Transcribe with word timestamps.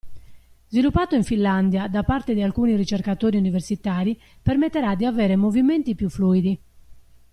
Sviluppato 0.67 1.13
in 1.13 1.23
Finlandia, 1.23 1.87
da 1.87 2.01
parte 2.01 2.33
di 2.33 2.41
alcuni 2.41 2.75
ricercatori 2.75 3.37
universitari, 3.37 4.19
permetterà 4.41 4.95
di 4.95 5.05
avere 5.05 5.35
movimenti 5.35 5.93
più 5.93 6.09
fluidi. 6.09 6.59